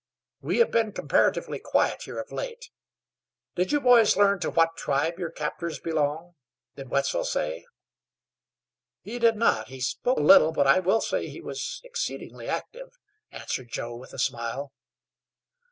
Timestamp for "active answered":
12.49-13.69